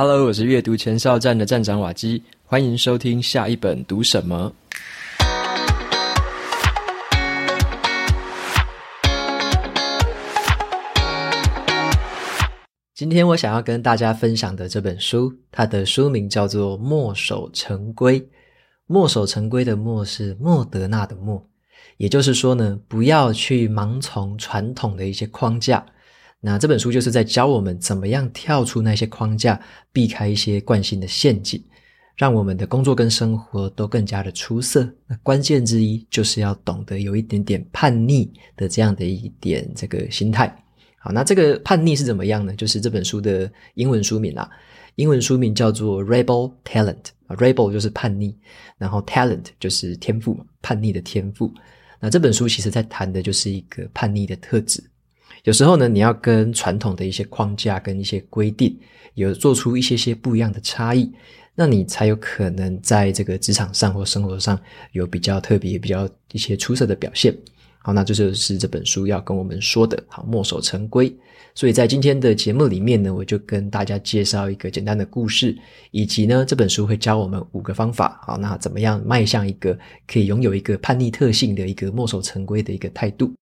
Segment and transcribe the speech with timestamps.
[0.00, 4.54] Hello，我是阅读前哨站的站长瓦基，欢迎收听下一本读什么。
[12.94, 18.20] 今天我想要跟大家分享的这本书，它的书名叫做《墨守成规》。
[18.86, 21.44] 墨守成规的墨是莫德纳的墨，
[21.96, 25.84] 也就是说呢，不要去盲从传统的一些框架。
[26.40, 29.60] 那这本书就是在教我们怎么样跳出那些框架，
[29.92, 31.60] 避开一些惯性的陷阱，
[32.16, 34.88] 让我们的工作跟生活都更加的出色。
[35.08, 40.46] 那关键之一就是要懂得有一点点叛逆的这样的一点这个心态。
[40.98, 42.54] 好，那这个叛逆是怎么样呢？
[42.54, 44.48] 就是这本书的英文书名啦，
[44.94, 48.34] 英文书名叫做 Rebel Talent 啊，Rebel 就是叛逆，
[48.78, 51.52] 然后 Talent 就是天赋，叛逆的天赋。
[52.00, 54.82] 那这本书其实在谈的就是一个叛逆的特质。
[55.44, 58.78] 有时候呢，你要跟传统的一些框架跟一些规定
[59.14, 61.10] 有做出一些些不一样的差异，
[61.54, 64.58] 那你才有可能在这个职场上或生活上
[64.92, 67.36] 有比较特别、比较一些出色的表现。
[67.80, 70.02] 好，那这就是这本书要跟我们说的。
[70.08, 71.14] 好，墨守成规。
[71.54, 75.56] 所以在今天的节目里面呢，我就跟大家介绍一个简单的故事，
[75.90, 78.20] 以及呢，这本书会教我们五个方法。
[78.24, 79.76] 好，那怎么样迈向一个
[80.06, 83.32] 可以拥有一个叛逆特性的一个墨守成规的一个态度？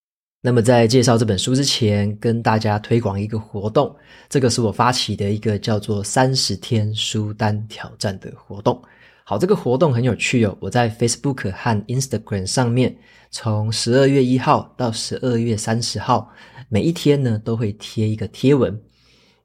[0.47, 3.93] 那么在介绍这本书之前，跟大家推广一个活动，
[4.29, 8.81] 这个是我发起的一个叫做“三十天书单挑战”的活动。
[9.25, 12.97] 好，这个活动很有趣哦，我在 Facebook 和 Instagram 上面，
[13.29, 16.31] 从十二月一号到十二月三十号，
[16.69, 18.81] 每一天呢都会贴一个贴文。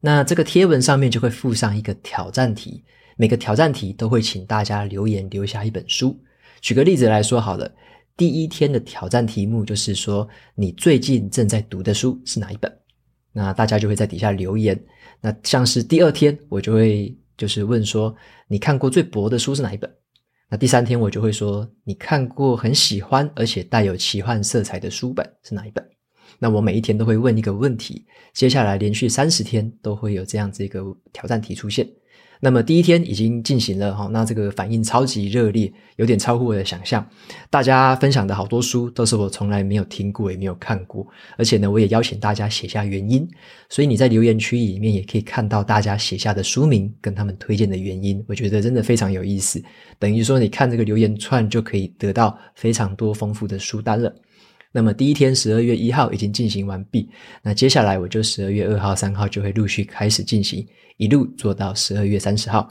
[0.02, 2.84] 那这个贴文上面就会附上一个挑战题，
[3.18, 6.16] 每个挑战题都会请大家留言留下一本书。
[6.62, 7.72] 举个例子来说好了。
[8.22, 12.72] 第一天的挑战题目就是说，你最近正在读的书是哪一本？
[13.32, 14.80] 那大家就会在底下留言。
[15.22, 18.16] 那像是第二天，我就会就是问说，
[18.48, 19.92] 你看过最薄的书是哪一本？
[20.52, 25.84] 那第三天我就会说，你看过很喜欢而且带有奇幻色彩的书本是哪一本？
[26.38, 28.06] 那我每一天都会问一个问题，
[28.36, 31.90] 接下来连续三十天都会有这样子一个挑战题出现。
[32.44, 37.08] 那么第一天已经进行了哈，那这个反应超级热烈，有点超乎我的想象。
[37.52, 41.06] 大家分享的好多书都是我从来没有听过也没有看过，
[41.38, 43.30] 而且呢，我也邀请大家写下原因，
[43.70, 48.24] 所以你在留言区里面也可以看到大家写下的书名跟他们推荐的原因。
[48.28, 49.64] 我觉得真的非常有意思，
[50.00, 54.12] 等于说你看这个留言串就可以得到非常多丰富的书单了。
[54.72, 57.10] 那么第一天十二月一号已经进行完毕，
[57.44, 60.66] 那接下来我就十二月二号、三号就会陆续开始进行。
[60.98, 62.70] 一路做到十二月三十号，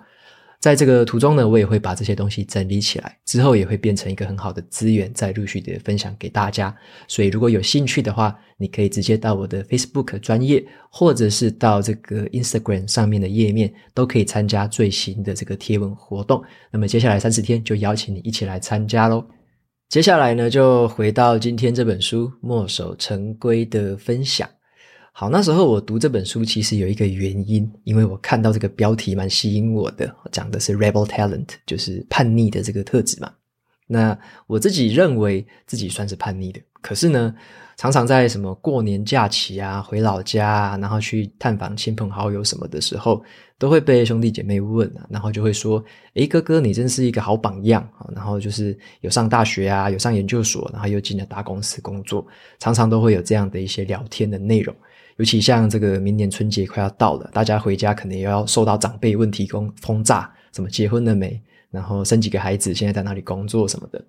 [0.60, 6.74] 在这个途中呢，我也会把这些东西整理起来，之后也会变成一个很好的资源，再陆续的分享给大家。
[7.08, 16.40] 所以如果有兴趣的话，你可以直接到我的 Facebook 专业，或者是到这个 Instagram 上面的页面，都可以参加最新的这个贴文活动。
[16.70, 19.26] 那么接下来三十天就邀请你一起来参加喽。
[19.90, 24.48] 接下来呢，就回到今天这本书《墨守成规》的分享。
[25.12, 33.32] 好，那时候我读这本书其实有一个原因，因为我看到这个标题蛮吸引我的，讲的是 Rebel Talent，就是叛逆的这个特质嘛。
[33.92, 37.34] 那我自己认为自己算是叛逆的，可是呢，
[37.76, 43.20] 常常在什么过年假期啊，回老家啊，然后去探访亲朋好友什么的时候，
[43.58, 45.84] 都会被兄弟姐妹问啊，然后就会说
[46.14, 52.24] ：“诶，哥哥，你真是一个好榜样啊！”然后就是有上大学啊，有上研究所，然后又进了大公司工作，
[52.60, 54.72] 常常都会有这样的一些聊天的内容。
[55.16, 61.38] 尤其像这个明年春节快要到了，大家回家可能也要受到长辈问题轰轰炸，什么结婚了没，
[61.70, 64.04] 然后生几个孩子，现在在哪里工作什么的，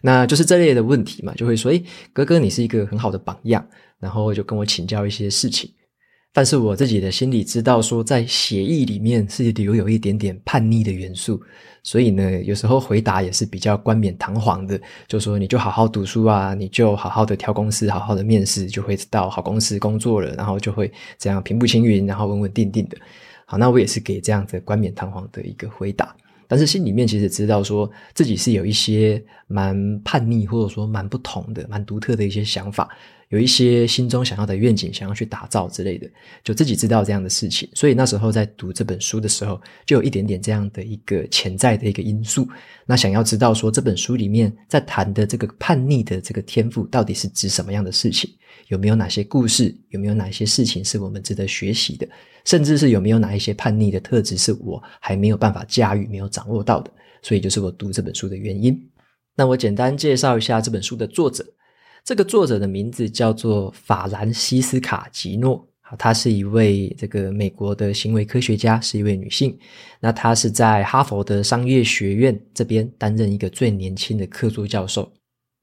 [0.00, 1.82] 那就是这类的问题嘛，就会说，诶，
[2.12, 3.66] 哥哥你是一个很好的榜样，
[3.98, 5.70] 然后就跟我请教一些事情。
[6.34, 11.38] 但是我自己的心里知道，说在协议里面是留有一点点叛逆的元素，
[11.82, 22.96] 所以呢，有时候回答也是比较冠冕堂皇的，就说你就好好读书啊，你就好好的挑公司，好好的面试，就会到好公司工作了，然后就会这样平步青云，然后稳稳定定的。
[23.44, 26.16] 好，那我也是给这样子冠冕堂皇的一个回答，
[26.46, 32.88] 但是心里面其实知道说自己是有一些蛮叛逆，或者说蛮不同的、蛮独特的一些想法。
[33.28, 36.06] 有一些心中想要的愿景，想要去打造之类的，
[36.44, 37.66] 就自己知道这样的事情。
[37.72, 42.46] 所以那时候在读这本书的时候，就有一点点这样的一个潜在的一个因素。
[42.84, 48.30] 那想要知道说这本书里面在谈的这个叛逆的这个天赋，到底是指什么样的事情？
[48.68, 49.74] 有没有哪些故事？
[49.90, 52.08] 有没有哪些事情是我们值得学习的？
[52.44, 56.90] 甚至是有没有哪一些叛逆的特质是我还没有办法驾驭、没有掌握到的？
[57.22, 58.78] 所以就是我读这本书的原因。
[59.36, 61.46] 那我简单介绍一下这本书的作者。
[62.04, 65.64] 这个作者的名字叫做法兰西斯卡·吉诺，
[65.96, 69.56] 她是一位这个美国的行为科学家，是一位女性。
[70.00, 75.08] 那她是在哈佛的商业学院这边担任一个最年轻的客座教授。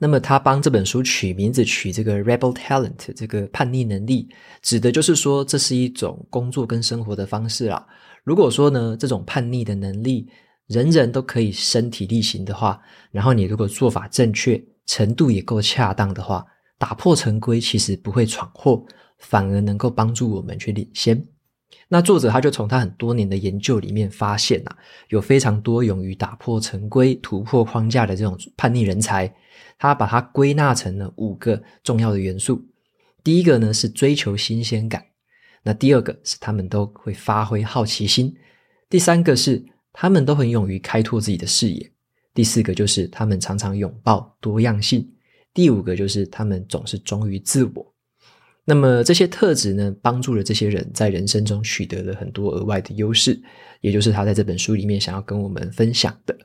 [0.02, 4.30] 那么他帮这本书取名字，取这个 Rebel Talent，这个叛逆能力，
[4.62, 7.86] 指的就是说这是一种工作跟生活的方式啦。
[8.24, 10.30] 如果说呢，这种叛逆的能力
[10.68, 12.80] 人人都可以身体力行的话，
[13.12, 16.46] 然后你如果做法正确，程度也够恰当的话，
[16.78, 18.82] 打破陈规其实不会闯祸，
[19.18, 21.22] 反而能够帮助我们去领先。
[21.88, 24.78] 那作者他就从他很多年的研究里面发现啊，
[25.10, 29.34] 有非常多勇于打破成规、突破框架的这种叛逆人才，
[29.78, 32.64] 他把它归纳成了五个重要的元素。
[33.24, 35.04] 第一个呢是追求新鲜感，
[35.64, 38.36] 那第二个是他们都会发挥好奇心，
[38.88, 41.92] 第三个是他们都很勇于开拓自己的视野。
[42.34, 45.06] 第四个就是他们常常拥抱多样性，
[45.54, 47.89] 第五个就是他们总是忠于自我。
[48.70, 53.42] 那么这些特质呢，帮助了这些人在人生中取得了很多额外的优势，
[53.82, 56.38] 也就是他在这本书里面想要跟我们分享的。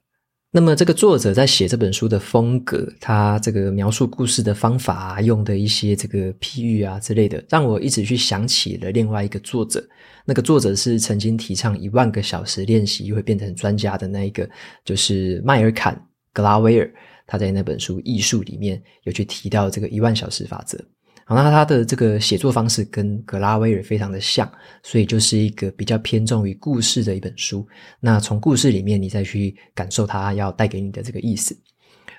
[0.50, 9.86] 那么，这个作者在写这本书的风格，他这个描述故事的方法啊，用的一些这个譬喻啊之类的，让我一直去想起了另外一个作者。
[10.24, 14.48] 那个作者是曾经提倡一万个小时练习会变成专家的那一个，
[14.82, 15.94] 就是迈尔坎·
[16.32, 16.90] 格拉威尔。
[17.26, 20.78] 他在那本书《艺术》里面有去提到这个一万小时法则。
[21.26, 24.50] 好，那他的这个写作方式跟格拉威尔非常的像，
[24.82, 27.66] 所以就是一个比较偏重于故事的一本书。
[27.98, 31.56] 那从故事里面，你再去感受他要带给你的这个意思。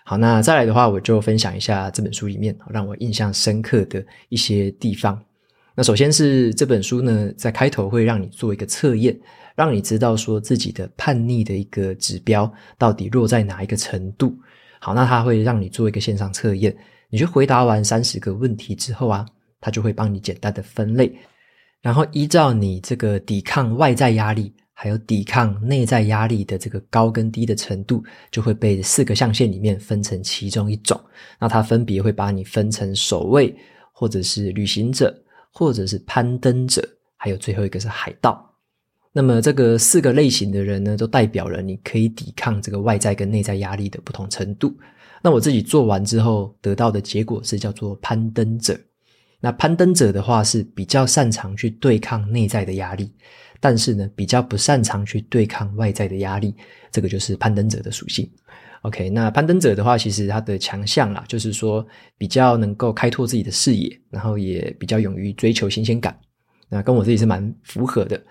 [0.04, 5.24] 好，那再来的话，我就分享一下这本书里面让我印象深刻的一些地方。
[5.76, 9.16] 那首先是这本书呢，在开头会让你做一个测验，
[9.56, 14.36] 让你知道说自己的叛逆的一个指标到底落在哪一个程度。
[14.80, 16.76] 好，那他会让你做一个线上测验。
[17.16, 19.26] 你去回答完三十个问题之后啊，
[19.62, 21.10] 他就会帮你简单的分类，
[21.82, 31.02] 然后依照你这个抵抗外在压力，还有抵抗内在压力的这个高跟低的程度，就会被四个象限里面分成其中一种。
[31.40, 33.56] 那它分别会把你分成守卫，
[33.94, 35.18] 或者是旅行者，
[35.54, 36.86] 或者是攀登者，
[37.16, 38.46] 还有最后一个是海盗。
[39.14, 44.78] 那么这个四个类型的人呢，都代表了你可以抵抗这个外在跟内在压力的不同程度。
[45.26, 48.80] 那我自己做完之后得到的结果是叫做攀登者。
[49.40, 53.12] 那攀登者的话是比较擅长去对抗内在的压力，
[53.60, 56.54] 但是呢比较不擅长去对抗外在的压力，
[56.92, 58.30] 这个就是攀登者的属性。
[58.84, 61.84] OK，那攀登者的话，其实他的强项啦，就是说
[62.20, 66.16] 比较能够开拓自己的视野，然后也比较勇于追求新鲜感。
[66.70, 68.24] 那跟我自己是蛮符合的。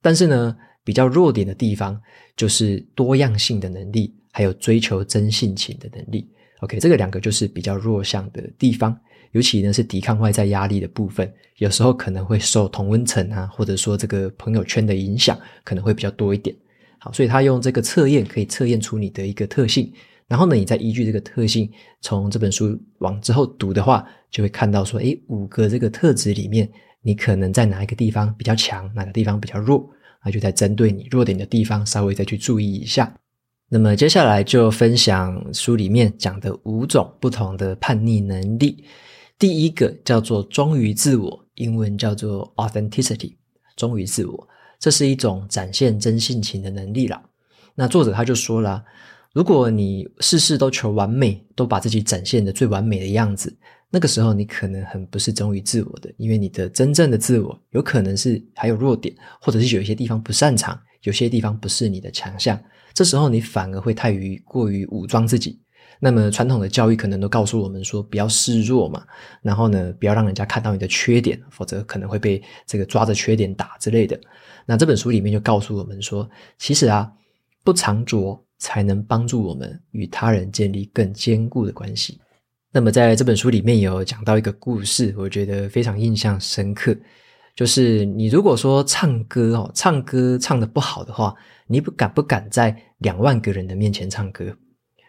[0.00, 2.00] 但是呢，比较弱点的地方
[2.34, 4.16] 就是多样性的能力。
[4.30, 6.28] 还有追求真性情的能力
[6.60, 8.98] ，OK，这个两个就是比较弱项的地方，
[9.32, 16.54] 尤其呢是抵抗外在压力的部分，有时候可能会受同温层啊，或者说这个朋友圈的影响，可能会比较多一点。
[16.98, 19.90] 好，所以他用这个测验可以测验出你的一个特性，
[20.28, 21.70] 然后呢，你再依据这个特性，
[22.00, 26.70] 从这本书往之后读的话，就会看到说，诶，五个这个特质里面，
[27.02, 29.88] 你可能在哪一个地方比较强，哪个地方比较弱，
[30.24, 33.12] 那就在针对你弱点的地方稍微再去注意一下。
[33.72, 38.84] 那么接下来就分享书里面讲的五种不同的叛逆能力。
[39.38, 43.36] 第一个叫做忠于自我，英文叫做 authenticity，
[43.76, 44.48] 忠于自我，
[44.80, 47.22] 这是一种展现真性情的能力啦。
[47.76, 48.84] 那作者他就说了，
[49.32, 53.56] 如果你事事都求完美，都把自己展现的最完美的样子，
[53.88, 62.60] 那个时候你可能很不是忠于自我的，因为你的真正的自我有可能是还有弱点，或者是有一些地方不擅长，有些地方不是你的强项。
[62.92, 65.60] 这时候你反而会太于过于武装自己，
[65.98, 69.04] 那么传统的教育可能都告诉我们说不要示弱嘛，
[69.42, 74.18] 然后呢不要让人家看到你的缺点，否则可能会被这个抓着缺点打之类的。
[74.66, 76.28] 那这本书里面就告诉我们说，
[76.58, 77.10] 其实啊
[77.64, 82.20] 不藏拙才能帮助我们与他人建立更坚固的关系。
[82.72, 86.96] 那么在这本书里面有讲到一个故事，我觉得非常印象深刻，
[87.60, 91.34] 就是你如果说唱歌哦，唱歌唱得不好的话。
[91.66, 94.52] 你不敢不敢在两万个人的面前唱歌？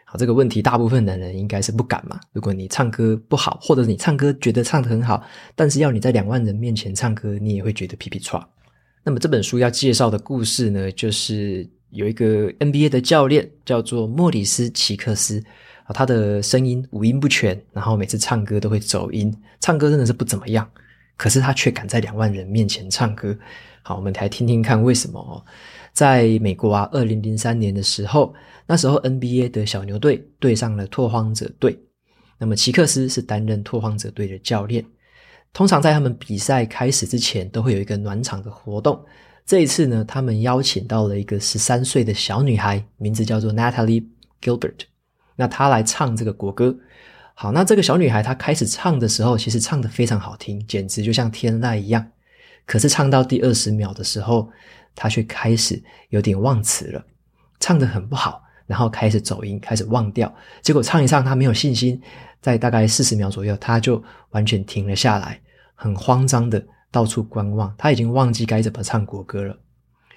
[0.04, 2.20] 好，这个问题大部分的人应该是不敢嘛。
[2.32, 5.24] 如果你唱歌不好，或者你唱歌觉得唱得很好，
[5.56, 8.40] 但是要你在两万人面前唱歌，你也会觉得皮皮剉。
[9.02, 15.42] 那么这本书要介绍的故事呢，就是有一个 NBA 的教练叫做莫里斯·奇克斯
[15.86, 20.70] 啊，他的声音五音不全，然后每次唱歌都会走音，唱歌真的是不怎么样。
[21.22, 23.32] 可是他却敢在两万人面前唱歌。
[23.84, 25.38] 好，我们来听听看为什么哦。
[25.92, 28.34] 在美国啊，二零零三年的时候，
[28.66, 31.78] 那时候 NBA 的小牛队对上了拓荒者队。
[32.38, 34.84] 那么齐克斯是担任拓荒者队的教练。
[35.52, 39.00] 通常在他们比赛开始之前，都会有一个暖场的活动。
[39.46, 44.04] 这一次呢，他们邀请到了一个十三岁的小女孩，名字叫做 Natalie
[44.40, 44.80] Gilbert。
[45.36, 46.76] 那她来唱这个国歌。
[47.34, 52.06] 好，那这个小女孩她开始唱的时候，其实唱得非常好听，简直就像天籁一样。
[52.66, 54.48] 可是唱到第二十秒的时候，
[54.94, 57.04] 她却开始有点忘词了，
[57.58, 60.32] 唱得很不好，然后开始走音，开始忘调。
[60.60, 62.00] 结果唱一唱，她没有信心，
[62.40, 65.40] 在大概四十秒左右，她就完全停了下来，
[65.74, 67.74] 很慌张的到处观望。
[67.76, 69.58] 她已经忘记该怎么唱国歌了。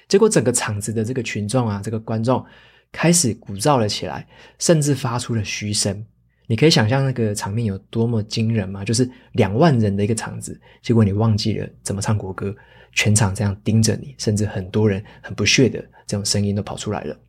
[0.07, 2.45] 结果整个场子的这个群众啊，这个观众
[2.91, 4.27] 开始鼓噪了起来，
[4.59, 6.05] 甚至发出了嘘声。
[6.47, 8.83] 你可以想象那个场面有多么惊人吗？
[8.83, 12.55] 就是两万人的一个场子，结果你忘记了怎么唱国歌。
[12.97, 17.19] 全场这样盯着你，甚至很多人很不屑的这种声音都跑出来了。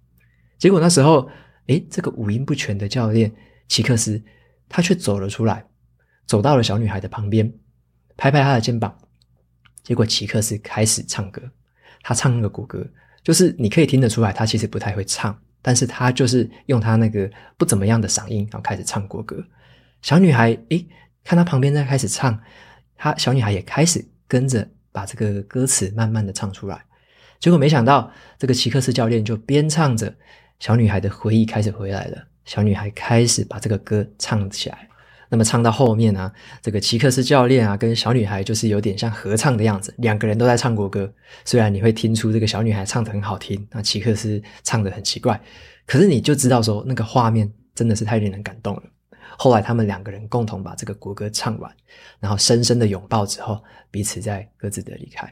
[0.59, 1.29] 结果那时候，
[1.67, 3.35] 诶，这个五音不全的教练
[3.67, 4.23] 齐克斯，
[4.69, 5.67] 他却走了出来，
[6.25, 7.53] 走到了小女孩的旁边，
[8.17, 8.97] 拍拍她的肩膀。
[9.83, 11.43] 结果齐克斯开始唱歌，
[12.01, 12.89] 他唱那个国歌，
[13.25, 19.45] 就是你可以听得出来，他其实不太会唱，但是他就是用他那个不怎么样的嗓音，然后开始唱国歌。
[20.03, 20.87] 小女孩，诶，
[21.25, 22.39] 看他旁边在开始唱，
[22.97, 24.69] 她小女孩也开始跟着。
[24.97, 26.83] 把这个歌词慢慢的唱出来，
[27.39, 30.11] 结果没想到这个齐克斯教练就边唱着，
[30.59, 32.27] 小女孩的回忆开始回来了。
[32.47, 34.89] 小女孩开始把这个歌唱起来。
[35.29, 41.13] 那么唱到后面啊，这个齐克斯教练啊跟小女孩就是有点像合唱的样子，两个人都在唱国歌。
[41.45, 45.41] 虽然你会听出这个小女孩唱得很好听，那齐克斯唱得很奇怪，
[45.87, 48.83] 可是你就知道说那个画面真的是太令人感动了。
[49.39, 51.71] 后来他们两个人共同把这个国歌唱完，
[52.21, 55.31] 然后深深的拥抱之后，彼此在各自的离开。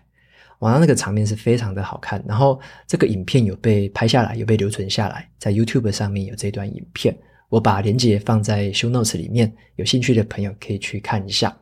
[0.58, 2.22] 哇，那那个场面是非常的好看。
[2.26, 7.16] 然后这个影片有被拍下来，有被留存下来，在 YouTube 上面有这段影片，
[7.48, 11.56] 我把链接放在 Show Notes 里面，有兴趣的朋友可以去看一下。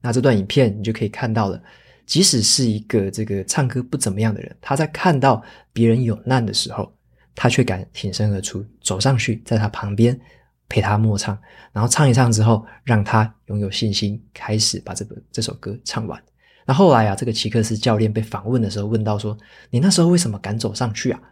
[0.00, 1.62] 那这段影片你就可以看到了，
[2.06, 5.42] 即使是一个这个唱歌不怎么样的人，他在看到
[5.72, 6.92] 别人有难的时候，
[7.34, 10.18] 他却敢挺身而出，走上去，在他旁边。
[10.68, 11.38] 陪他默唱，
[11.72, 16.20] 然后唱一唱之后，让他拥有信心，开始把这个这首歌唱完。
[16.64, 19.38] 那后来啊，这个齐克斯教练被访问的时候，问到说
[19.70, 21.22] ：“你那时候为什么敢走上去啊？”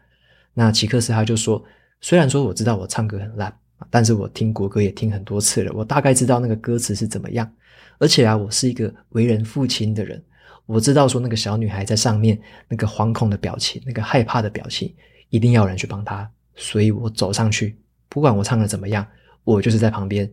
[0.54, 1.60] 那齐克斯他就说
[2.00, 3.52] ：“虽然说我知道我唱歌很烂，
[3.90, 7.50] 但是我听国歌也听很多次了，我大概知道那个歌词是怎么样。
[7.98, 10.22] 而且啊，我是一个为人父亲的人，
[10.66, 12.38] 我知道说那个小女孩在上面
[12.68, 14.92] 那个惶恐的表情，那个害怕的表情，
[15.28, 17.76] 一定要有人去帮她，所以我走上去，
[18.08, 19.06] 不管我唱的怎么样。”
[19.44, 20.26] 我就是在旁边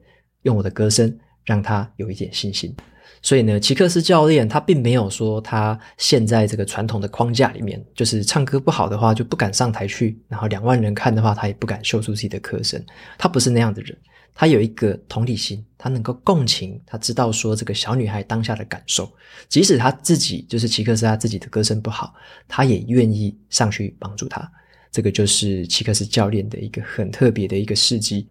[0.44, 2.74] 用我的歌声让她有一点信心，
[3.22, 12.84] 所以呢，齐克斯教练他并没有说他陷在这个传统的框架里面，就是唱歌不好的话就不敢上台去，然后两万人看的话他也不敢秀出自己的歌声。
[13.18, 13.96] 他不是那样的人，
[14.34, 19.08] 他有一个同理心，他能够共情，他知道说这个小女孩当下的感受，
[19.48, 22.14] 即使他自己就是齐克斯他自己的歌声不好，
[22.48, 24.52] 他也愿意上去帮助他。
[24.92, 28.28] 这个就是齐克斯教练的一个很特别的一个事迹。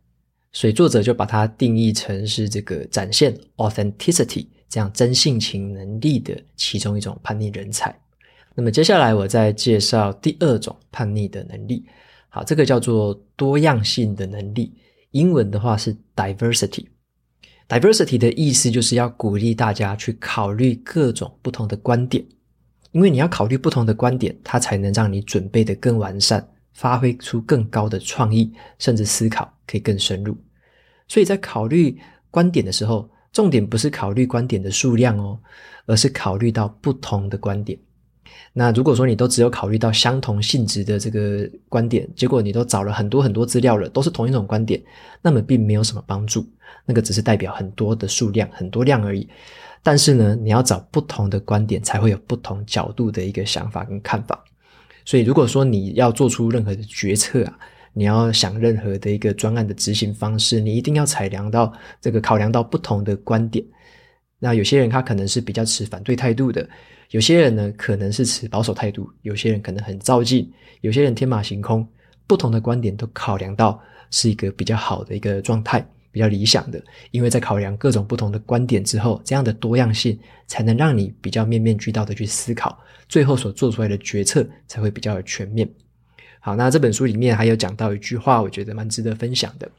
[0.53, 7.95] 所以作者就把它定义成是这个展现 authenticity 这样真性情能力的其中一种叛逆人才。
[8.55, 11.85] 那么接下来我再介绍第二种叛逆的能力。
[12.31, 14.73] 好，这个叫做多样性的能力，
[15.11, 16.87] 英文的话是 diversity。
[17.69, 22.25] diversity 的意思就是要鼓励大家去考虑各种不同的观点，
[22.93, 26.49] 因为你要考虑不同的观点，它才能让你准备的更完善。
[26.73, 30.35] 发挥出更高的创意，甚至思考可以更深入。
[31.09, 31.99] 所以在考虑
[32.31, 35.39] 观点的时候，重点不是考虑观点的数量哦，
[35.87, 37.79] 而是考虑到不同的观点。
[38.53, 44.83] 那如果说你都只有考虑到相同性质的这个观点，结果你都找了很多很多资料了，都是同一种观点，
[45.23, 46.45] 那么并没有什么帮助。
[46.85, 49.29] 那个只是代表很多的数量，很多量而已。
[49.83, 54.45] 但是呢，你要找不同的观点，才会有不同角度的一个想法跟看法。
[55.05, 57.59] 所以，如果说你要做出任何的决策啊，
[57.93, 63.65] 你要想任何的一个专案的执行方式，你一定要采量到这个考量到不同的观点。
[64.39, 66.67] 那有些人他可能是比较持反对态度的，
[67.11, 71.87] 有些人呢可能是持保守态度，有些人可能很躁进，有些人天马行空，
[72.27, 73.79] 不同的观点都考量到，
[74.11, 76.83] 是一个比较好的一个状态，比较理想的。
[77.11, 82.79] 因为在考量各种不同的观点之后，这样的多样性才能让你比较面面俱到的去思考，
[83.09, 85.69] 最后所做出来的决策才会比较全面。
[86.41, 89.71] 好，那这本书里面还有讲到一句话，我觉得蛮值得分享的。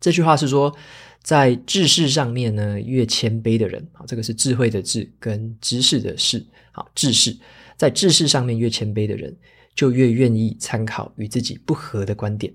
[0.00, 0.74] 这句话是说，
[1.22, 7.34] 在知识上面呢，越谦卑的人，啊，这个是智慧的智跟知识的识，好，智识，
[7.76, 9.34] 在知识上面越谦卑的人，
[9.74, 12.52] 就越愿意参考与自己不合的观点。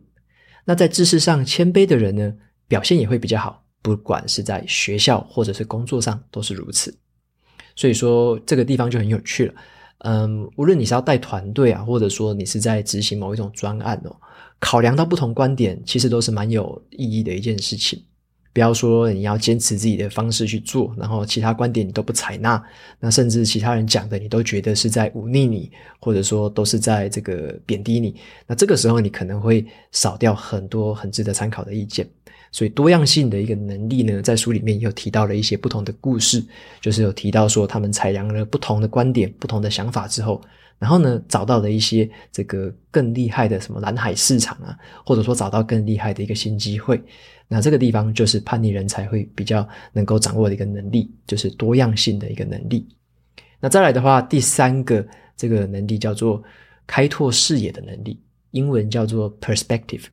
[0.65, 2.33] 那在知识上谦卑的人呢，
[2.67, 6.95] 表现也会比较好，不管是在学校或者是工作上都是如此。
[7.75, 9.53] 所以说，这个地方就很有趣了。
[9.99, 14.15] 嗯，无论你是要带团队啊，或者说你是在执行某一种专案哦，
[14.59, 18.01] 考量到不同观点，其实都是蛮有意义的一件事情。
[18.51, 22.61] 不要说你要坚持自己的方式去做，然后其他观点你都不采纳，
[22.99, 28.15] 那甚至其他人讲的你都觉得是在忤逆你，或者说都是在这个贬低你，
[28.47, 32.09] 那这个时候你可能会少掉很多很值得参考的意见。
[32.51, 36.43] 所以多样性的一个能力呢，在书里面又提到了一些不同的故事，
[36.81, 40.41] 就是有提到说他们采量了不同的观点、不同的想法之后，
[40.77, 47.01] 然后呢找到了一些这个更厉害的什么蓝海市场啊，或者说找到更厉害的一个新机会。
[47.47, 52.87] 那这个地方就是叛逆人才会比较能够掌握的一个能力，就是多样性的一个能力。
[53.59, 56.41] 那再来的话，第三个这个能力叫做
[56.85, 60.03] 开拓视野的能力，英文叫做 perspective。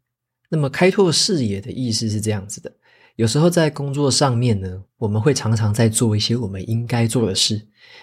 [0.48, 2.72] 那么开拓视野的意思是这样子的：
[3.16, 7.60] 有时候在工作上面呢，我们会常常在做一些我们应该做的事，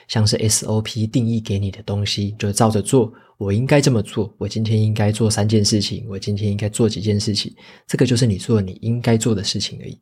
[0.08, 3.14] 像是 SOP 定义给你的东西，就照着做。
[3.38, 7.54] 我应该这么做，我今天应该做三件事情，我今天应该做几件事情，
[7.88, 10.00] 这个就是你做你应该做的事情而已。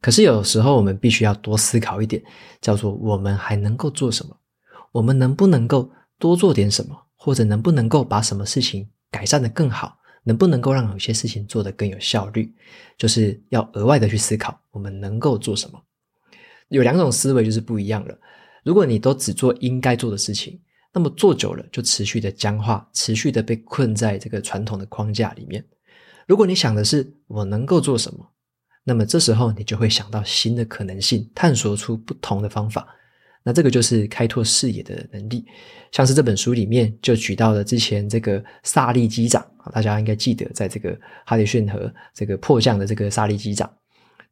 [0.00, 2.22] 可是有时候我们必须要多思考一点，
[2.60, 4.36] 叫做我们还能够做什么？
[4.92, 6.96] 我们能不能够多做点什么？
[7.16, 9.96] 或者能不能够把什么事情改善得更好？
[10.24, 12.52] 能不能够让有些事情做得更有效率？
[12.98, 15.80] 就是要额外的去思考，我们能够做什么？
[16.68, 18.18] 有两种思维就是不一样了。
[18.64, 20.58] 如果你都只做应该做的事情，
[20.92, 25.64] 那么做久了就持续的僵化，持续的被困在这个传统的框架里面。
[26.26, 28.26] 如果你想的是我能够做什么，
[28.82, 32.88] 那么这时候你就会想到新的可能性，探索出不同的方法。
[33.46, 35.44] 那这个就是开拓视野的能力，
[35.92, 43.70] 像是这本书里面就举到了之前这个萨利机长啊，大家应该记得，在这个哈迪逊河这个迫降的这个萨利机长，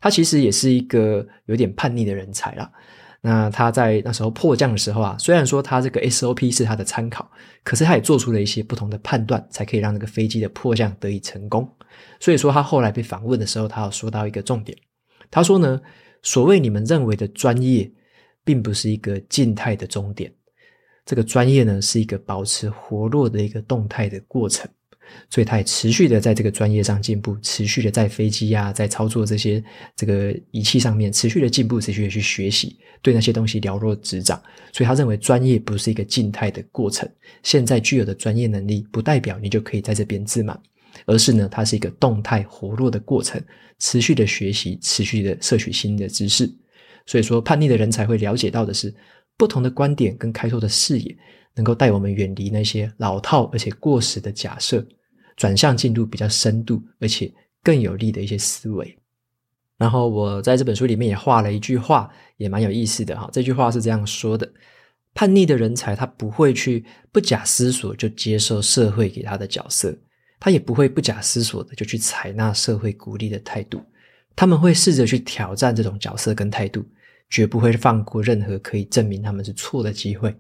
[0.01, 2.72] 他其实也是一个有点叛逆的人才啦。
[3.20, 7.31] 那他在那时候迫降的时候啊，虽然说他这个 SOP 是他的参考，
[7.62, 11.70] 可是他也做出了一些不同的判断，才可以让那个飞机的迫降得以成功。
[12.18, 14.77] 所以说他后来被访问的时候，他有说到一个重点，
[15.31, 15.79] 他说呢，
[16.22, 17.92] 所谓你们认为的专业。
[18.45, 20.33] 并不是一个静态的终点，
[21.05, 24.69] 这个专业呢是一个保持活络的一个动态的过程，
[25.31, 29.63] 所以他也持续的在这个专业上进步，持续的在飞机啊，在操作这些
[29.95, 34.43] 这个仪器上面持续的进步，持续的去学习，对那些东西了若指掌。
[34.73, 37.09] 所以他认为专业不是一个静态的过程，
[37.43, 40.61] 现在具有的专业能力不代表你就可以在这边自满，
[41.07, 43.43] 而是呢，它是一个动态活络的过程，
[43.79, 46.51] 持续的学习，持续的摄取新的知识。
[47.07, 48.95] 所以说，叛逆的人才会了解到的是，
[49.37, 51.17] 不同的观点跟开拓的视野，
[51.55, 54.87] 能够带我们远离那些老套而且过时的假设，
[55.37, 58.99] 转向进入比较深度而且更有利的一些思维。
[59.79, 63.29] 然后我在这本书里面也画了一句话，也蛮有意思的哈。
[63.33, 64.49] 这句话是这样说的：
[65.12, 69.93] 叛逆的人才，他不会去不假思索就接受社会给他的角色，
[70.38, 73.83] 他也不会不假思索的就去采纳社会鼓励的态度。
[74.35, 76.85] 他们会试着去挑战这种角色跟态度，
[77.31, 80.35] 绝不会放过任何可以证明他们是错的机会。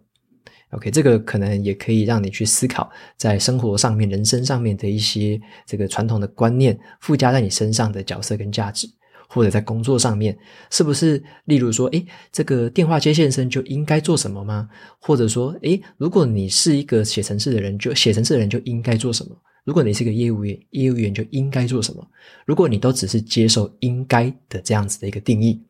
[0.70, 8.88] OK，这个可能也可以让你去思考，在生活上面、人生上面的一些这个传统的观念附加在你身上的角色跟价值，
[9.28, 10.34] 或者在工作上面，
[10.70, 11.22] 是不是？
[11.44, 14.66] 例如说，诶，这个电话接线生就应该做什么吗？
[14.98, 19.36] 或者说，诶，如果你是一个写程式的人，就写程式的人就应该做什么？
[19.64, 22.04] 如果你是个业务员，业务员就应该做什么？
[22.44, 25.62] 如果你都只是接受应该的这样子的一个定义，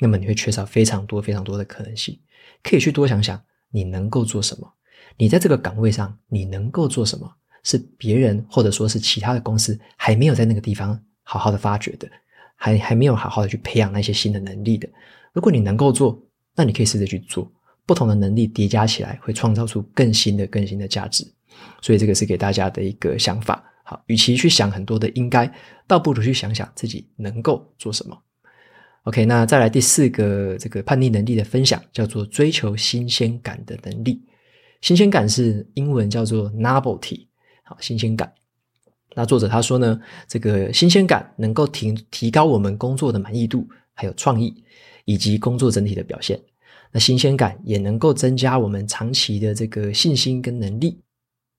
[0.00, 2.18] 那么你会缺少非常多非常多的可能性。
[2.62, 4.72] 可以去多想想，你能够做什么？
[5.16, 7.32] 你在这个岗位上，你能够做什么？
[7.62, 12.08] 是别人或者说是其他的公司还没有在那个地方好好的发掘的，
[12.56, 14.88] 还还没有好好的去培养那些新的能力的。
[15.32, 16.20] 如果你能够做，
[16.54, 17.50] 那你可以试着去做。
[17.84, 21.24] 不同的能力叠加起来，会创造出更新的、更新的价值。
[21.80, 23.62] 所以这个是给大家的一个想法。
[23.84, 25.48] 好，与其去想很多的应该，
[25.86, 28.20] 倒不如去想想自己能够做什么。
[29.04, 34.20] OK，那再来第四个这个叛逆能力的分享，叫做追求新鲜感的能力。
[34.80, 37.28] 新鲜感是英文叫做 novelty。
[37.62, 38.32] 好，新鲜感。
[39.14, 44.64] 那作者他说呢，这个新鲜感能够提提高我们工作的满意度，还有创意，
[45.04, 46.40] 以及工作整体的表现。
[46.90, 51.00] 那新鲜感也能够增加我们长期的这个信心跟能力。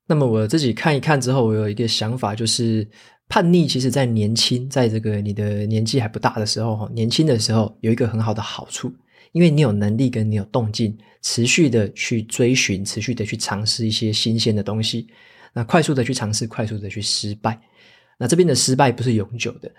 [0.08, 2.88] 那么我自己看一看之后，我有一个想法，就是
[3.28, 8.92] 叛逆其实在年轻，在这个你的年纪还不大的时候，年轻的时候有一个很好的好处，
[9.34, 15.08] 因为你有能力跟你有动静，持续的去追寻，持续的去尝试一些新鲜的东西。
[15.54, 17.60] 那快速的去尝试，快速的去失败。
[18.18, 19.70] 那这边的失败不是永久的。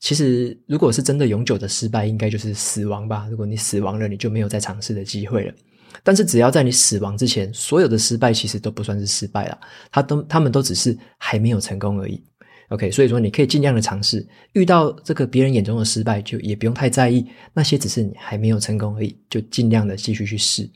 [0.00, 3.26] 其实，如果是真的永久的失败，应该就是死亡吧。
[3.30, 5.54] 如果你死亡了，你就没有再尝试的机会了。
[6.02, 9.58] 但是，只要在你死亡之前，所有的失败其实都不算是失败了，
[9.92, 12.22] 他都他们都只是还没有成功而已。
[12.70, 20.68] OK，所以说你可以尽量的尝试，遇到这个别人眼中的失败，就也不用太在意，那些只是你还没有成功而已，就尽量的继续去试。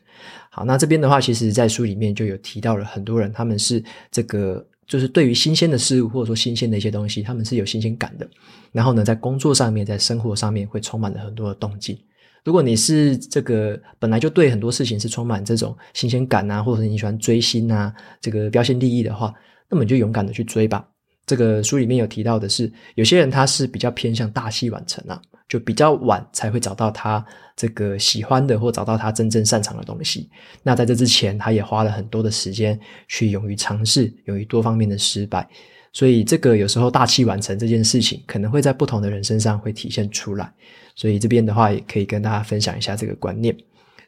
[0.50, 4.66] 好，那这边的话，其实在书里面就有提到了很多人，他们是这个。
[4.88, 8.26] 就是对于新鲜的事物，或者说新鲜的一些东西，他们是有新鲜感的。
[8.72, 12.02] 然后呢，在工作上面，在生活上面，会充满了很多的动机。
[12.44, 19.34] 如果你是这个本来就对很多事情是充满这种新鲜感啊，或者是你喜欢追星啊，这个标新立异的话，
[19.68, 20.86] 那么你就勇敢的去追吧。
[21.26, 27.22] 这个书里面有提到的是，有些人他是比较偏向大器晚成啊，就比较晚才会找到他
[27.54, 30.30] 这个喜欢的，或找到他真正擅长的东西。
[30.62, 35.46] 那在这之前，他也花了很多的时间去勇于尝试，勇于多方面的失败。
[35.92, 40.50] 所以，这个有时候大器晚成这件事情，可能会在不同的人身上会体现出来。
[40.98, 43.56] 所以这边的话，也可以跟大家分享一下这个观念。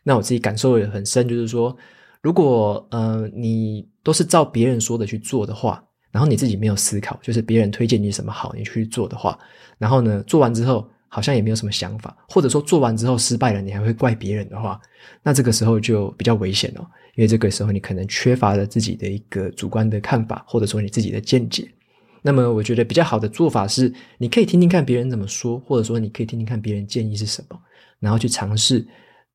[0.03, 1.77] 那我自己感受也很深，就是说，
[2.21, 5.83] 如果呃你都是照别人说的去做的话。
[6.13, 9.39] 然后你自己没有思考，就是别人推荐你什么好，你去做的话，
[9.79, 14.81] 然后呢，做完之后好像也没有什么想法，或者说做完之后失败了，你还会怪别人的话，
[15.23, 16.83] 那这个时候就比较危险哦，
[17.15, 21.71] 因为这个时候你可能缺乏了自己的一个主观的看法，或者说你自己的见解。
[22.23, 27.59] 那么我觉得比较好的做法是，你可以听听看别人怎么说，或者说你可以听听看别人建议是什么，
[27.99, 28.87] 然后去尝试。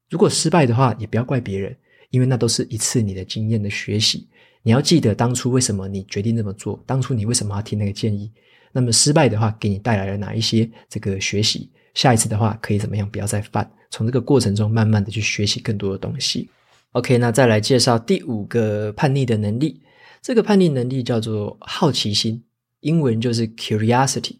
[0.10, 1.76] 如果失败的话，也不要怪别人，
[2.12, 4.28] 因为那都是一次你的经验的学习。
[4.62, 8.32] 你要记得当初为什么你决定这么做，当初你为什么要听那个建议？
[8.72, 11.72] 那么失败的话，给你带来了哪一些这个学习？
[11.94, 13.10] 下一次的话可以怎么样？
[13.10, 13.70] 不要再犯。
[13.90, 16.50] 从这个过程中慢慢的去学习更多的东西。
[16.92, 19.82] OK，那再来介绍第五个叛逆的能力。
[20.22, 22.44] 这个叛逆能力叫做好奇心，
[22.86, 24.38] 英文就是 curiosity。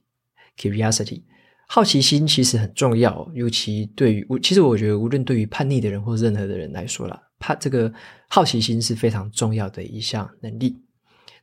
[0.56, 1.24] curiosity，
[1.68, 7.22] 好奇心其实很重要，尤其对于我，其实我觉得无论对于叛逆的人或任何的人来说啦。
[7.40, 7.92] 怕这个
[8.30, 10.78] 好奇心是非常重要的一项能力。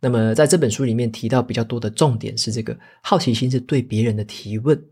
[0.01, 4.83] 那么在这本书里面提到比较多的重点是这个好奇心是对别人的提问。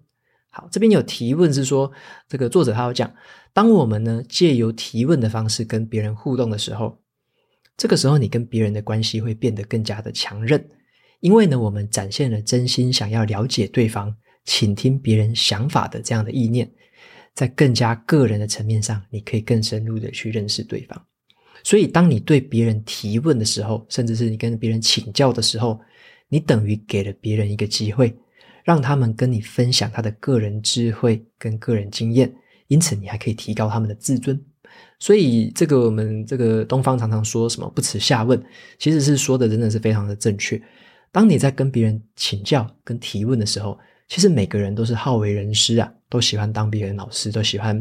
[0.50, 1.90] 好，这边有提问是说，
[2.28, 3.10] 这个作者他要讲，
[3.54, 7.00] 当我们呢借由提问的方式跟别人互动的时候，
[7.76, 10.68] 这个时候你跟别人的关系会变得更加的强韧，
[11.20, 16.70] 因为呢我们展现了真心想要了解对方、倾听别人想法的这样的意念。
[17.32, 21.06] 在更加个人的层面上，你可以更深入的去认识对方。
[21.62, 25.80] 所以，当你对别人提问的时候，甚至是你跟别人请教的时候，
[26.28, 28.14] 你等于给了别人一个机会，
[28.64, 32.30] 让他们跟你分享他的个人智慧跟个人经验。
[32.66, 34.38] 因此，你还可以提高他们的自尊。
[34.98, 38.42] 所以，这个我们这个东方常常说什么“不耻下问”，
[38.78, 40.60] 其实是说的真的是非常的正确。
[41.12, 45.92] 当你在跟别人请教跟提问的时候，其实每个人都是好为人师啊。
[46.08, 47.80] 都喜欢当别人老师，都喜欢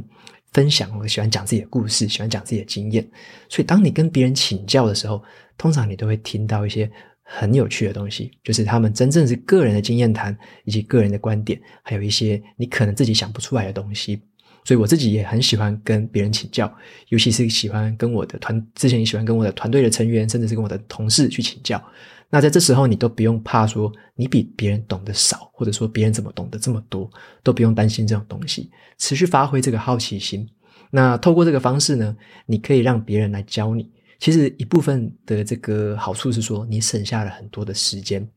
[0.53, 3.03] 分享，或喜欢讲自己的故事，喜欢讲自己的经验。
[3.49, 5.19] 所以，当你跟别人请教的时候，
[5.57, 6.87] 通常你都会听到一些
[7.23, 14.21] 很有趣的东西，就是他们真正是个人的经验谈，以及个人的观点，还有一些你可能自己想不出来的东西。
[14.63, 16.71] 所以，我自己也很喜欢跟别人请教，
[17.07, 21.83] 尤其是喜欢跟我的团，之前喜欢跟我的团队的成员，甚至是跟我的同事去请教。
[22.29, 27.09] 那在这时候，你都不用怕说你比别人懂得少，或者说别人怎么懂得这么多，
[27.41, 28.69] 都不用担心这种东西。
[28.97, 30.47] 持续发挥这个好奇心，
[30.91, 32.15] 那透过这个方式呢，
[32.45, 33.89] 你可以让别人来教你。
[34.19, 38.27] 其实一部分的这个好处是说，你省下了很多的时间。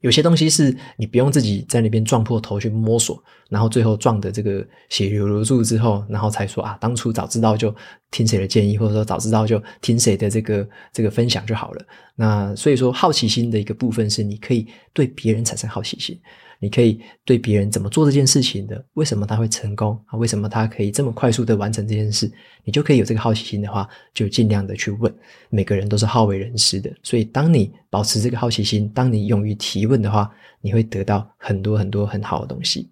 [0.00, 7.74] 有些东西是你不用自己在那边撞破头去摸索，然后最后撞的这个血流如注之后，然后才说啊，当初早知道就
[8.10, 11.84] 听谁的建议，或者说早知道就听谁的这个这个分享就好了。
[12.16, 16.18] 那所以说，好奇心的一个部分是你可以对别人产生好奇心。
[16.60, 20.18] 你可以对别人怎么做这件事情的，为什么他会成功啊？
[20.18, 22.30] 为什么他可以这么快速的完成这件事？
[22.64, 25.12] 你就可以有这个好奇心的话，就尽量的去问。
[25.48, 32.90] 每个人都是好为人师的，所以当你保持这个好奇心，当你勇于提问的话，你会得到很多很多很好的东西。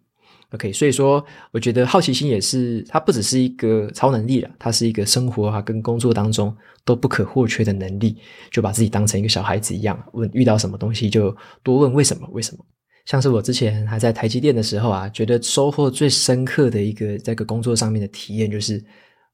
[0.52, 8.16] OK，所以说我觉得好奇心也是，它不只是一个超能力了，它是一个生活啊跟工作当中都不可或缺的能力。
[8.50, 12.26] 就把自己当成一个小孩子一样，问遇到什么东西就多问为什么？
[12.32, 12.64] 为什么？
[13.08, 18.84] 像是我之前还在台积电的时候啊，觉得收获最深刻的一个这个工作上面的体验，就是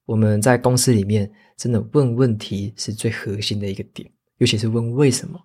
[0.07, 4.09] 我们在公司里面真的问问题是最核心的一个点，
[4.39, 5.37] 尤其是问为什么。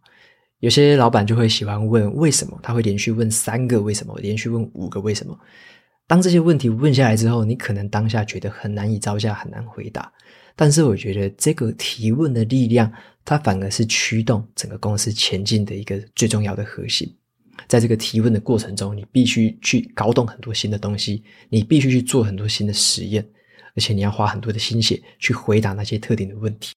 [0.59, 5.35] 有些老板就会喜欢问为什么，他会连续问三个为什么，连续问五个为什么。
[6.05, 10.11] 当这些问题问下来之后，你可能当下觉得很难以招架，很难回答。
[10.55, 12.91] 但是我觉得这个提问的力量，
[13.25, 17.11] 它反而是驱动整个公司前进的一个最重要的核心。
[17.67, 23.27] 在这个提问的过程中，你必须去搞懂很多新的东西，你必须去做很多新的实验，
[23.75, 26.73] 而且你要花很多的心血去回答那些特定的问题。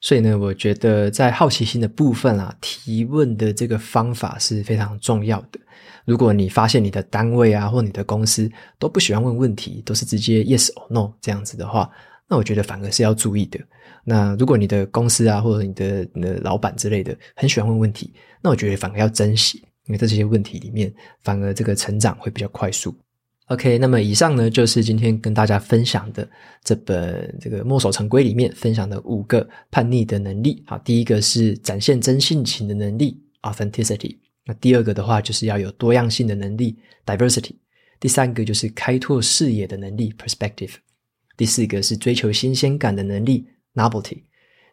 [0.00, 5.60] 所以呢，我觉得在好奇心的部分啊，提问的这个方法是非常重要的。
[6.04, 11.88] 如果你发现你的单位啊，或你的公司都不喜欢问问题，都是直接 yes or no 这样子的话，
[12.28, 13.60] 那我觉得反而是要注意的。
[14.04, 20.92] 那如果你的公司啊，或者你的你的老板之类的很喜欢问问题，那我觉得反而要珍惜，因为在这些问题里面，
[21.22, 22.94] 反而这个成长会比较快速。
[23.46, 26.26] OK，那么以上呢，就是今天跟大家分享的
[26.64, 30.62] 这本这个《墨守成规》里面分享的五个叛逆的能力。
[30.66, 34.16] 好，第一个是展现真性情的能力 （authenticity）。
[34.46, 37.56] 那第二个的话，就是要有多样性的能力 （diversity）。
[38.00, 40.74] 第三个就是开拓视野的能力 （perspective）。
[41.36, 44.22] 第四个是追求新鲜感的能力 （novelty）。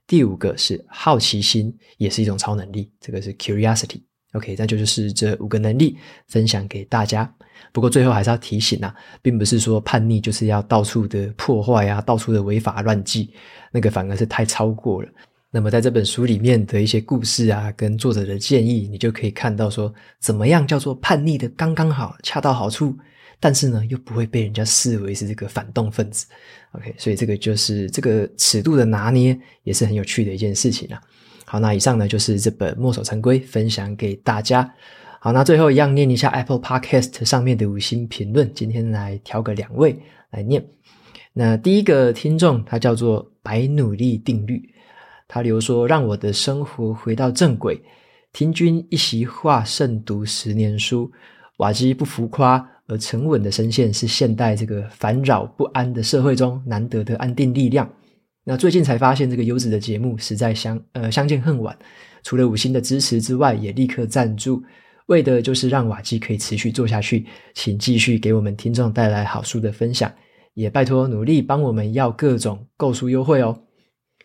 [0.07, 4.01] 第五个是好奇心，也是一种超能力，这个是 curiosity。
[4.33, 7.31] OK，那就就是这五个能力分享给大家。
[7.71, 13.31] 不过最后还是要提醒啊，并不是说叛逆就是要到处的破坏啊，到处的违法乱纪，
[13.71, 15.09] 那个反而是太超过了。
[15.51, 22.95] 那么在这本书里面的一些故事啊，跟作者的建议，你就可以看到说，怎么样叫做叛逆的刚刚好，恰到好处，
[23.39, 26.27] 但是呢，又不会被人家视为是这个反动分子。
[26.73, 31.01] OK，所以这个就是这个尺度的拿捏，也是很有趣的一件事情啊。
[31.51, 34.71] 好，那以上呢就是这本《墨守成规》分享给大家。
[35.19, 38.53] 好，那最后一样念一下 Apple Podcast 上面的五星评论。
[38.53, 40.63] 今天来挑个两位来念。
[41.33, 44.69] 那第一个听众他叫做白努力定律，
[45.27, 47.81] 他留说：“让我的生活回到正轨，
[48.31, 51.11] 听君一席话胜读十年书。
[51.57, 57.89] 瓦基不浮夸而沉稳的声线，是现代这个烦扰不安的社会中难得的安定力量。”
[58.49, 61.77] 那最近才发现这个优质的节目实在相呃相见恨晚，
[62.23, 64.63] 除了五星的支持之外，也立刻赞助，
[65.05, 70.11] 为的就是让瓦基可以持续做下去，请继续给我们听众带来好书的分享，
[70.55, 73.55] 也拜托努力帮我们要各种购书优惠哦。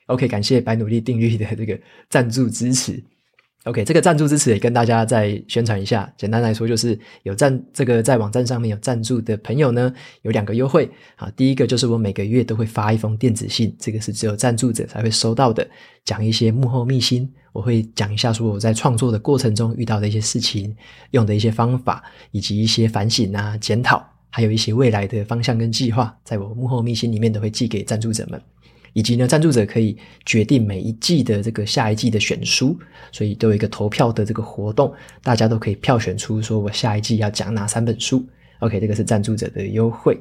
[0.07, 3.05] OK，感谢白努力定律的这个赞助支持。
[3.65, 6.13] OK，这个赞助支持也跟大家再宣传一下。
[6.19, 10.91] 简单来说，就是有赞这个在网站上面有赞助的朋友呢，有两个优惠。
[11.17, 15.67] 啊，第一个就是我每个月都会发一封电子信，这个是只有赞助者才会收到的，
[16.05, 17.27] 讲一些幕后秘辛。
[17.53, 20.77] 我会讲一下说我在创作的过程中遇到的一些事情，
[21.13, 28.39] 用的一些方法，以及一些反省啊、检讨，还有一些未来的方向跟计划，在我幕后秘辛里面都会寄给赞助者们。
[28.95, 32.79] 以及呢，赞助者可以决定每一季的这个下一季的选书，
[33.13, 34.91] 所以都有一个投票的这个活动，
[35.23, 38.25] 大家都可以票选出说我下一季要讲哪三本书。
[38.61, 40.19] OK，这个是赞助者的优惠。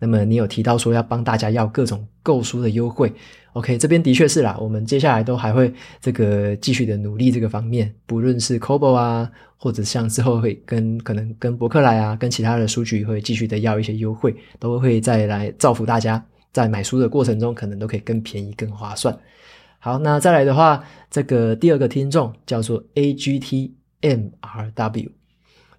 [0.00, 3.12] 那么你有提到说要帮大家要各种购书的优惠
[3.52, 16.24] ，OK，这边的确是啦，我们接下来都还会这个继续的努力这个方面，不论是 Kobo 啊，或者像之后会跟可能跟博客来啊，跟其他的书局会继续的要一些优惠，都会再来造福大家。
[16.52, 19.16] 在买书的过程中，可能都可以更便宜、更划算。
[19.80, 23.70] 好，那再来的话，这个第二个听众叫做 AGTMRW，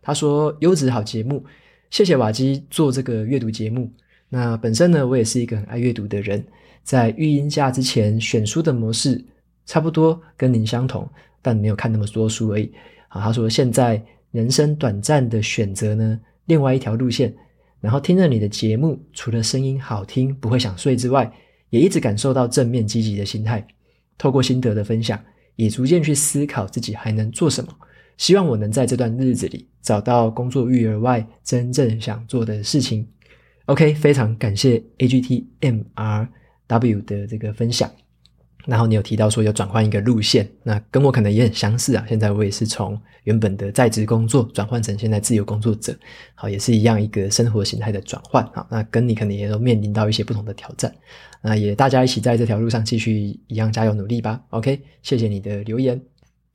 [0.01, 1.43] 他说：“优质好节目，
[1.89, 3.91] 谢谢瓦基做这个阅读节目。
[4.29, 6.41] 那本身呢，我也是一个很爱阅读的人，
[6.81, 9.21] 在育婴假之前选书的模式
[9.65, 11.05] 差不多跟您相同，
[11.41, 12.71] 但没有看那么多书而已。”
[13.09, 14.01] 啊，他说：“现在
[14.31, 17.35] 人生短暂的选择呢，另外一条路线。”
[17.81, 21.31] 然后听了你的节目，除了声音好听，不会想睡之外，
[21.69, 23.65] 也一直感受到正面积极的心态。
[24.17, 25.19] 透过心得的分享，
[25.55, 27.73] 也逐渐去思考自己还能做什么。
[28.17, 33.07] 希望我能在这段日子里找到工作育儿外真正想做的事情。
[33.67, 37.89] OK，非常感谢 AGTMRW 的这个分享。
[38.65, 42.05] 然后你有提到说要转换一个路线，那跟我可能也很相似啊。
[42.07, 45.97] 现在我也是从原本的在职工作转换成现在自由工作者，
[46.35, 48.65] 好，也是一样一个生活形态的转换啊。
[48.69, 50.93] 那跟你可能也都面临到一些不同的挑战，
[51.41, 53.15] 那也大家一起在这条路上继续
[53.47, 54.41] 一样加油努力吧。
[54.49, 55.99] OK，谢谢你的留言。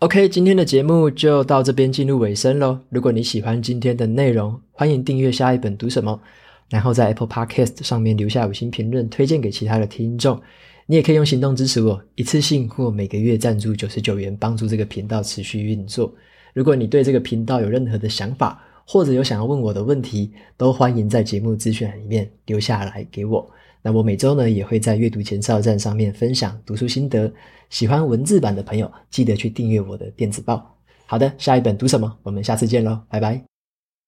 [0.01, 2.79] OK，今天的节目就到这边进入尾声喽。
[2.91, 6.21] 如果你喜欢今天的内容，欢迎订阅下一本读什么，
[6.69, 10.39] 然后在 Apple Podcast 上面留下五星评论，推荐给其他的听众。
[10.87, 16.15] 你也可以用行动支持我，一次性或每个月赞助九十九元，帮助这个频道持续运作。
[16.53, 23.51] 如果你对这个频道有任何的想法，或者有想要问我的问题，都欢迎在节目资讯里面留下来给我。
[23.83, 27.33] 那我每周呢也会在阅读前哨站上面分享读书心得，
[27.71, 30.77] 喜欢文字版的朋友记得去订阅我的电子报。
[31.07, 32.15] 好的，下一本读什么？
[32.23, 33.54] 我们下次见喽，拜拜。